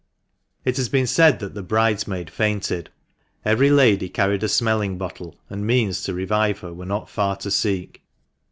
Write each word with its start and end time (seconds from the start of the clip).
It 0.65 0.77
has 0.77 0.89
been 0.89 1.05
said 1.05 1.37
that 1.41 1.53
the 1.53 1.61
bridesmaid 1.61 2.31
fainted. 2.31 2.89
Every 3.45 3.69
lady 3.69 4.09
carried 4.09 4.41
a 4.41 4.49
smelling 4.49 4.97
bottle, 4.97 5.35
and 5.47 5.63
means 5.67 6.01
to 6.05 6.13
revive 6.15 6.61
her 6.61 6.73
were 6.73 6.87
not 6.87 7.07
far 7.07 7.35
to 7.35 7.51
seek. 7.51 8.01